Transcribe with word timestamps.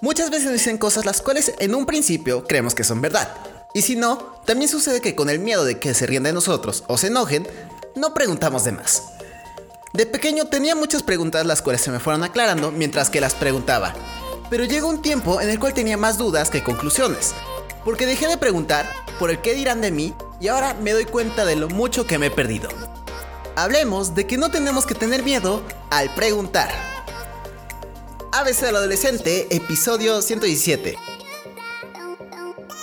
Muchas 0.00 0.30
veces 0.30 0.52
dicen 0.52 0.78
cosas 0.78 1.04
las 1.04 1.20
cuales 1.20 1.54
en 1.58 1.74
un 1.74 1.84
principio 1.84 2.44
creemos 2.44 2.74
que 2.74 2.84
son 2.84 3.00
verdad. 3.00 3.34
Y 3.74 3.82
si 3.82 3.96
no, 3.96 4.18
también 4.44 4.70
sucede 4.70 5.00
que 5.00 5.16
con 5.16 5.28
el 5.28 5.40
miedo 5.40 5.64
de 5.64 5.80
que 5.80 5.92
se 5.92 6.06
rían 6.06 6.22
de 6.22 6.32
nosotros 6.32 6.84
o 6.86 6.96
se 6.96 7.08
enojen, 7.08 7.48
no 7.96 8.14
preguntamos 8.14 8.64
de 8.64 8.72
más. 8.72 9.02
De 9.92 10.06
pequeño 10.06 10.46
tenía 10.46 10.76
muchas 10.76 11.02
preguntas 11.02 11.44
las 11.46 11.62
cuales 11.62 11.80
se 11.80 11.90
me 11.90 11.98
fueron 11.98 12.22
aclarando 12.22 12.70
mientras 12.70 13.10
que 13.10 13.20
las 13.20 13.34
preguntaba. 13.34 13.92
Pero 14.48 14.64
llegó 14.64 14.88
un 14.88 15.02
tiempo 15.02 15.40
en 15.40 15.50
el 15.50 15.58
cual 15.58 15.74
tenía 15.74 15.96
más 15.96 16.16
dudas 16.16 16.48
que 16.48 16.62
conclusiones. 16.62 17.34
Porque 17.84 18.06
dejé 18.06 18.28
de 18.28 18.38
preguntar 18.38 18.88
por 19.18 19.30
el 19.30 19.40
qué 19.40 19.54
dirán 19.54 19.80
de 19.80 19.90
mí 19.90 20.14
y 20.40 20.46
ahora 20.46 20.74
me 20.74 20.92
doy 20.92 21.06
cuenta 21.06 21.44
de 21.44 21.56
lo 21.56 21.68
mucho 21.68 22.06
que 22.06 22.18
me 22.18 22.26
he 22.26 22.30
perdido. 22.30 22.68
Hablemos 23.56 24.14
de 24.14 24.28
que 24.28 24.36
no 24.36 24.52
tenemos 24.52 24.86
que 24.86 24.94
tener 24.94 25.24
miedo 25.24 25.62
al 25.90 26.14
preguntar. 26.14 26.87
ABC 28.38 28.60
del 28.60 28.76
adolescente, 28.76 29.48
episodio 29.50 30.22
117. 30.22 30.96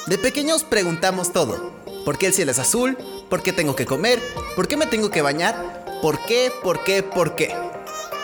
De 0.08 0.18
pequeños 0.18 0.66
preguntamos 0.66 1.32
todo. 1.32 1.72
¿Por 2.04 2.18
qué 2.18 2.26
el 2.26 2.34
cielo 2.34 2.52
es 2.52 2.60
azul? 2.60 2.98
¿Por 3.30 3.42
qué 3.42 3.54
tengo 3.54 3.74
que 3.74 3.86
comer? 3.86 4.22
¿Por 4.58 4.68
qué 4.68 4.76
me 4.76 4.86
tengo 4.86 5.10
que 5.10 5.22
bañar? 5.22 5.86
¿Por 6.02 6.20
qué? 6.26 6.52
¿Por 6.62 6.84
qué? 6.84 7.04
¿Por 7.04 7.36
qué? 7.38 7.56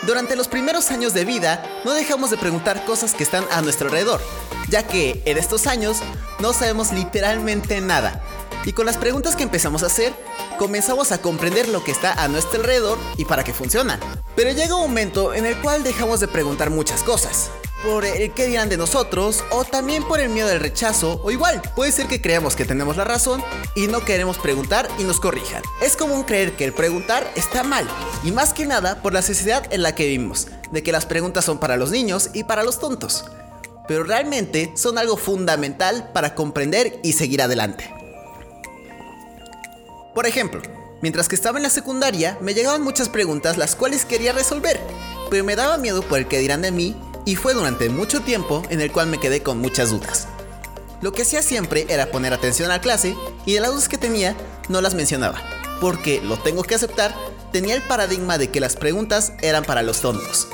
Durante 0.06 0.36
los 0.36 0.46
primeros 0.46 0.90
años 0.90 1.14
de 1.14 1.24
vida 1.24 1.64
no 1.86 1.94
dejamos 1.94 2.30
de 2.30 2.36
preguntar 2.36 2.84
cosas 2.84 3.14
que 3.14 3.22
están 3.22 3.46
a 3.50 3.62
nuestro 3.62 3.86
alrededor, 3.86 4.20
ya 4.68 4.86
que 4.86 5.22
en 5.24 5.38
estos 5.38 5.66
años 5.66 6.02
no 6.38 6.52
sabemos 6.52 6.92
literalmente 6.92 7.80
nada. 7.80 8.22
Y 8.64 8.72
con 8.72 8.86
las 8.86 8.96
preguntas 8.96 9.34
que 9.34 9.42
empezamos 9.42 9.82
a 9.82 9.86
hacer, 9.86 10.12
comenzamos 10.58 11.10
a 11.10 11.20
comprender 11.20 11.68
lo 11.68 11.82
que 11.82 11.90
está 11.90 12.12
a 12.12 12.28
nuestro 12.28 12.60
alrededor 12.60 12.98
y 13.16 13.24
para 13.24 13.44
qué 13.44 13.52
funciona. 13.52 13.98
Pero 14.36 14.52
llega 14.52 14.76
un 14.76 14.82
momento 14.82 15.34
en 15.34 15.46
el 15.46 15.60
cual 15.60 15.82
dejamos 15.82 16.20
de 16.20 16.28
preguntar 16.28 16.70
muchas 16.70 17.02
cosas. 17.02 17.50
Por 17.82 18.04
el 18.04 18.32
qué 18.32 18.46
dirán 18.46 18.68
de 18.68 18.76
nosotros, 18.76 19.42
o 19.50 19.64
también 19.64 20.04
por 20.04 20.20
el 20.20 20.28
miedo 20.28 20.48
al 20.48 20.60
rechazo, 20.60 21.20
o 21.24 21.32
igual, 21.32 21.60
puede 21.74 21.90
ser 21.90 22.06
que 22.06 22.22
creamos 22.22 22.54
que 22.54 22.64
tenemos 22.64 22.96
la 22.96 23.02
razón 23.02 23.42
y 23.74 23.88
no 23.88 24.04
queremos 24.04 24.38
preguntar 24.38 24.88
y 25.00 25.02
nos 25.02 25.18
corrijan. 25.18 25.64
Es 25.80 25.96
común 25.96 26.22
creer 26.22 26.52
que 26.52 26.64
el 26.64 26.72
preguntar 26.72 27.28
está 27.34 27.64
mal, 27.64 27.88
y 28.22 28.30
más 28.30 28.52
que 28.52 28.66
nada 28.66 29.02
por 29.02 29.12
la 29.12 29.20
sociedad 29.20 29.66
en 29.72 29.82
la 29.82 29.96
que 29.96 30.06
vivimos, 30.06 30.46
de 30.70 30.84
que 30.84 30.92
las 30.92 31.06
preguntas 31.06 31.44
son 31.44 31.58
para 31.58 31.76
los 31.76 31.90
niños 31.90 32.30
y 32.32 32.44
para 32.44 32.62
los 32.62 32.78
tontos. 32.78 33.24
Pero 33.88 34.04
realmente 34.04 34.72
son 34.76 34.96
algo 34.96 35.16
fundamental 35.16 36.12
para 36.14 36.36
comprender 36.36 37.00
y 37.02 37.14
seguir 37.14 37.42
adelante. 37.42 38.01
Por 40.14 40.26
ejemplo, 40.26 40.60
mientras 41.00 41.28
que 41.28 41.34
estaba 41.34 41.58
en 41.58 41.62
la 41.62 41.70
secundaria, 41.70 42.36
me 42.42 42.52
llegaban 42.52 42.82
muchas 42.82 43.08
preguntas 43.08 43.56
las 43.56 43.74
cuales 43.74 44.04
quería 44.04 44.32
resolver, 44.32 44.78
pero 45.30 45.42
me 45.42 45.56
daba 45.56 45.78
miedo 45.78 46.02
por 46.02 46.18
el 46.18 46.28
que 46.28 46.38
dirán 46.38 46.60
de 46.62 46.70
mí 46.70 46.94
y 47.24 47.36
fue 47.36 47.54
durante 47.54 47.88
mucho 47.88 48.20
tiempo 48.20 48.62
en 48.68 48.82
el 48.82 48.92
cual 48.92 49.06
me 49.06 49.18
quedé 49.18 49.42
con 49.42 49.58
muchas 49.58 49.90
dudas. 49.90 50.28
Lo 51.00 51.12
que 51.12 51.22
hacía 51.22 51.42
siempre 51.42 51.86
era 51.88 52.10
poner 52.10 52.34
atención 52.34 52.70
a 52.70 52.74
la 52.74 52.80
clase 52.80 53.16
y 53.46 53.54
de 53.54 53.60
las 53.60 53.70
dudas 53.70 53.88
que 53.88 53.96
tenía 53.96 54.36
no 54.68 54.82
las 54.82 54.94
mencionaba, 54.94 55.40
porque, 55.80 56.20
lo 56.20 56.36
tengo 56.36 56.62
que 56.62 56.74
aceptar, 56.74 57.14
tenía 57.50 57.74
el 57.74 57.82
paradigma 57.82 58.36
de 58.36 58.50
que 58.50 58.60
las 58.60 58.76
preguntas 58.76 59.32
eran 59.40 59.64
para 59.64 59.82
los 59.82 60.02
tontos. 60.02 60.46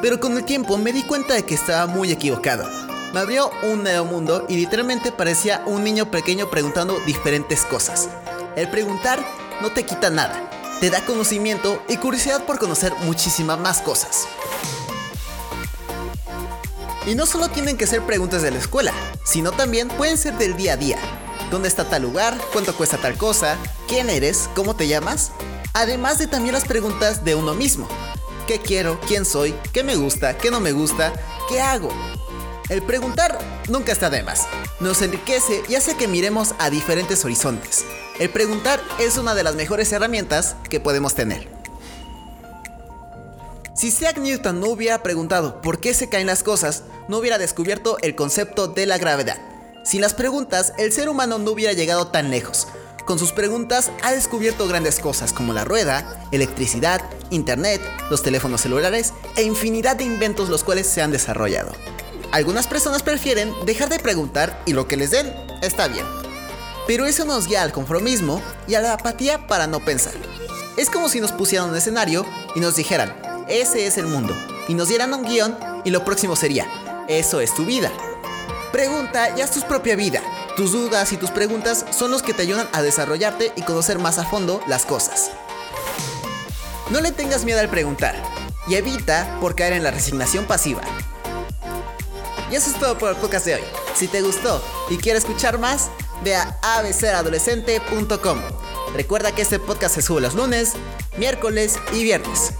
Pero 0.00 0.20
con 0.20 0.36
el 0.38 0.44
tiempo 0.44 0.78
me 0.78 0.92
di 0.92 1.02
cuenta 1.02 1.34
de 1.34 1.44
que 1.44 1.54
estaba 1.54 1.86
muy 1.86 2.10
equivocado. 2.10 2.66
Me 3.12 3.20
abrió 3.20 3.50
un 3.62 3.82
nuevo 3.82 4.06
mundo 4.06 4.46
y 4.48 4.56
literalmente 4.56 5.12
parecía 5.12 5.62
un 5.66 5.84
niño 5.84 6.10
pequeño 6.10 6.50
preguntando 6.50 6.98
diferentes 7.06 7.60
cosas. 7.66 8.08
El 8.54 8.68
preguntar 8.68 9.24
no 9.62 9.72
te 9.72 9.84
quita 9.84 10.10
nada, 10.10 10.50
te 10.78 10.90
da 10.90 11.04
conocimiento 11.06 11.82
y 11.88 11.96
curiosidad 11.96 12.44
por 12.44 12.58
conocer 12.58 12.92
muchísimas 13.04 13.58
más 13.58 13.80
cosas. 13.80 14.26
Y 17.06 17.14
no 17.14 17.24
solo 17.24 17.48
tienen 17.48 17.78
que 17.78 17.86
ser 17.86 18.02
preguntas 18.02 18.42
de 18.42 18.50
la 18.50 18.58
escuela, 18.58 18.92
sino 19.24 19.52
también 19.52 19.88
pueden 19.88 20.18
ser 20.18 20.36
del 20.36 20.54
día 20.54 20.74
a 20.74 20.76
día. 20.76 20.98
¿Dónde 21.50 21.68
está 21.68 21.88
tal 21.88 22.02
lugar? 22.02 22.36
¿Cuánto 22.52 22.76
cuesta 22.76 22.98
tal 22.98 23.16
cosa? 23.16 23.56
¿Quién 23.88 24.10
eres? 24.10 24.50
¿Cómo 24.54 24.76
te 24.76 24.86
llamas? 24.86 25.32
Además 25.72 26.18
de 26.18 26.26
también 26.26 26.54
las 26.54 26.66
preguntas 26.66 27.24
de 27.24 27.34
uno 27.34 27.54
mismo. 27.54 27.88
¿Qué 28.46 28.60
quiero? 28.60 29.00
¿Quién 29.08 29.24
soy? 29.24 29.54
¿Qué 29.72 29.82
me 29.82 29.96
gusta? 29.96 30.36
¿Qué 30.36 30.50
no 30.50 30.60
me 30.60 30.72
gusta? 30.72 31.12
¿Qué 31.48 31.60
hago? 31.60 31.90
El 32.72 32.80
preguntar 32.80 33.38
nunca 33.68 33.92
está 33.92 34.08
de 34.08 34.22
más. 34.22 34.48
Nos 34.80 35.02
enriquece 35.02 35.62
y 35.68 35.74
hace 35.74 35.94
que 35.94 36.08
miremos 36.08 36.54
a 36.58 36.70
diferentes 36.70 37.22
horizontes. 37.22 37.84
El 38.18 38.30
preguntar 38.30 38.80
es 38.98 39.18
una 39.18 39.34
de 39.34 39.44
las 39.44 39.56
mejores 39.56 39.92
herramientas 39.92 40.56
que 40.70 40.80
podemos 40.80 41.14
tener. 41.14 41.46
Si 43.74 43.88
Isaac 43.88 44.16
Newton 44.16 44.58
no 44.58 44.68
hubiera 44.68 45.02
preguntado 45.02 45.60
por 45.60 45.80
qué 45.80 45.92
se 45.92 46.08
caen 46.08 46.26
las 46.26 46.42
cosas, 46.42 46.84
no 47.08 47.18
hubiera 47.18 47.36
descubierto 47.36 47.98
el 48.00 48.14
concepto 48.14 48.68
de 48.68 48.86
la 48.86 48.96
gravedad. 48.96 49.36
Sin 49.84 50.00
las 50.00 50.14
preguntas, 50.14 50.72
el 50.78 50.92
ser 50.92 51.10
humano 51.10 51.36
no 51.36 51.50
hubiera 51.50 51.74
llegado 51.74 52.06
tan 52.06 52.30
lejos. 52.30 52.68
Con 53.04 53.18
sus 53.18 53.32
preguntas 53.32 53.90
ha 54.02 54.12
descubierto 54.12 54.66
grandes 54.66 54.98
cosas 54.98 55.34
como 55.34 55.52
la 55.52 55.66
rueda, 55.66 56.24
electricidad, 56.32 57.02
internet, 57.28 57.82
los 58.08 58.22
teléfonos 58.22 58.62
celulares 58.62 59.12
e 59.36 59.42
infinidad 59.42 59.96
de 59.96 60.04
inventos 60.04 60.48
los 60.48 60.64
cuales 60.64 60.86
se 60.86 61.02
han 61.02 61.10
desarrollado. 61.10 61.72
Algunas 62.32 62.66
personas 62.66 63.02
prefieren 63.02 63.52
dejar 63.66 63.90
de 63.90 63.98
preguntar 63.98 64.62
y 64.64 64.72
lo 64.72 64.88
que 64.88 64.96
les 64.96 65.10
den 65.10 65.30
está 65.60 65.86
bien. 65.86 66.06
Pero 66.86 67.04
eso 67.04 67.26
nos 67.26 67.46
guía 67.46 67.62
al 67.62 67.72
conformismo 67.72 68.40
y 68.66 68.74
a 68.74 68.80
la 68.80 68.94
apatía 68.94 69.46
para 69.46 69.66
no 69.66 69.80
pensar. 69.80 70.14
Es 70.78 70.88
como 70.88 71.10
si 71.10 71.20
nos 71.20 71.30
pusieran 71.30 71.68
un 71.68 71.76
escenario 71.76 72.24
y 72.54 72.60
nos 72.60 72.76
dijeran, 72.76 73.14
ese 73.48 73.86
es 73.86 73.98
el 73.98 74.06
mundo, 74.06 74.34
y 74.66 74.72
nos 74.72 74.88
dieran 74.88 75.12
un 75.12 75.24
guion 75.24 75.54
y 75.84 75.90
lo 75.90 76.06
próximo 76.06 76.34
sería, 76.34 76.66
eso 77.06 77.40
es 77.42 77.54
tu 77.54 77.66
vida. 77.66 77.92
Pregunta 78.72 79.36
y 79.36 79.42
haz 79.42 79.50
tu 79.50 79.60
propia 79.60 79.94
vida. 79.94 80.22
Tus 80.56 80.72
dudas 80.72 81.12
y 81.12 81.18
tus 81.18 81.30
preguntas 81.30 81.84
son 81.90 82.10
los 82.10 82.22
que 82.22 82.32
te 82.32 82.42
ayudan 82.42 82.68
a 82.72 82.80
desarrollarte 82.80 83.52
y 83.56 83.62
conocer 83.62 83.98
más 83.98 84.18
a 84.18 84.24
fondo 84.24 84.62
las 84.66 84.86
cosas. 84.86 85.30
No 86.88 87.02
le 87.02 87.12
tengas 87.12 87.44
miedo 87.44 87.60
al 87.60 87.68
preguntar 87.68 88.14
y 88.66 88.76
evita 88.76 89.38
por 89.40 89.54
caer 89.54 89.74
en 89.74 89.82
la 89.82 89.90
resignación 89.90 90.46
pasiva. 90.46 90.80
Y 92.52 92.56
eso 92.56 92.70
es 92.70 92.78
todo 92.78 92.98
por 92.98 93.08
el 93.08 93.16
podcast 93.16 93.46
de 93.46 93.54
hoy. 93.54 93.62
Si 93.94 94.08
te 94.08 94.20
gustó 94.20 94.62
y 94.90 94.98
quieres 94.98 95.24
escuchar 95.24 95.58
más, 95.58 95.88
ve 96.22 96.36
a 96.36 96.54
abceradolescente.com. 96.60 98.40
Recuerda 98.92 99.32
que 99.32 99.40
este 99.40 99.58
podcast 99.58 99.94
se 99.94 100.02
sube 100.02 100.20
los 100.20 100.34
lunes, 100.34 100.74
miércoles 101.16 101.78
y 101.94 102.04
viernes. 102.04 102.52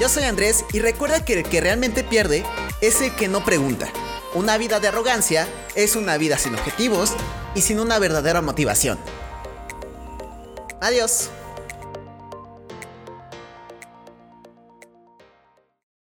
Yo 0.00 0.08
soy 0.08 0.24
Andrés 0.24 0.64
y 0.72 0.80
recuerda 0.80 1.24
que 1.24 1.34
el 1.34 1.44
que 1.44 1.60
realmente 1.60 2.02
pierde 2.02 2.44
es 2.80 3.00
el 3.00 3.14
que 3.14 3.28
no 3.28 3.44
pregunta. 3.44 3.88
Una 4.34 4.58
vida 4.58 4.80
de 4.80 4.88
arrogancia 4.88 5.46
es 5.76 5.94
una 5.94 6.16
vida 6.16 6.36
sin 6.36 6.56
objetivos 6.56 7.12
y 7.54 7.60
sin 7.60 7.78
una 7.78 8.00
verdadera 8.00 8.42
motivación. 8.42 8.98
Adiós. 10.80 11.30